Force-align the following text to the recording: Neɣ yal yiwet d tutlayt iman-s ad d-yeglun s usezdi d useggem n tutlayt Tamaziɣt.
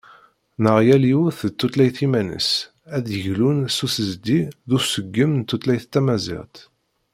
Neɣ 0.63 0.77
yal 0.87 1.03
yiwet 1.09 1.39
d 1.51 1.53
tutlayt 1.59 1.97
iman-s 2.05 2.49
ad 2.95 3.01
d-yeglun 3.05 3.59
s 3.75 3.77
usezdi 3.85 4.39
d 4.67 4.69
useggem 4.77 5.31
n 5.35 5.41
tutlayt 5.49 5.85
Tamaziɣt. 5.91 6.55